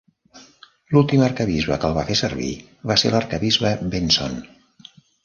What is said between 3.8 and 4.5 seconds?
Benson.